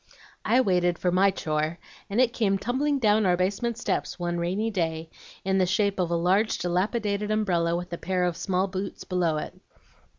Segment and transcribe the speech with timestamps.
[0.43, 1.77] "I waited for MY chore,
[2.09, 5.11] and it came tumbling down our basement steps one rainy day
[5.45, 9.37] in the shape of a large dilapidated umbrella with a pair of small boots below
[9.37, 9.53] it.